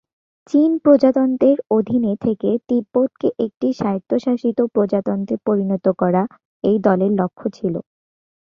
চীন 0.49 0.71
প্রজাতন্ত্রের 0.83 1.57
অধীনে 1.77 2.13
থেকে 2.25 2.49
তিব্বতকে 2.69 3.27
একটি 3.45 3.67
স্বায়ত্তশাসিত 3.79 4.59
প্রজাতন্ত্রে 4.75 5.35
পরিণত 5.47 5.85
করা 6.01 6.23
এই 6.63 6.77
দলের 6.85 7.11
লক্ষ্য 7.19 7.45
ছিল। 7.57 7.75